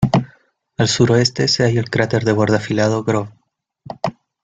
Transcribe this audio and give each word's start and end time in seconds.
Al 0.77 0.87
suroeste 0.87 1.47
se 1.47 1.63
halla 1.63 1.79
el 1.79 1.91
cráter 1.91 2.23
de 2.25 2.31
borde 2.31 2.57
afilado 2.57 3.03
Grove. 3.03 3.29